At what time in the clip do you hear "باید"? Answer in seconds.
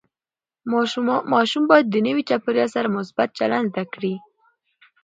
1.71-1.85